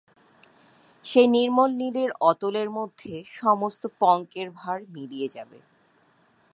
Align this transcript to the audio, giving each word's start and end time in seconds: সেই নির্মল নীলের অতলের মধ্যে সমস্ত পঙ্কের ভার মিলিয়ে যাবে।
সেই 1.05 1.27
নির্মল 1.27 1.69
নীলের 1.73 2.11
অতলের 2.21 2.69
মধ্যে 2.69 3.13
সমস্ত 3.33 3.83
পঙ্কের 3.99 4.47
ভার 4.51 4.79
মিলিয়ে 4.89 5.27
যাবে। 5.27 5.59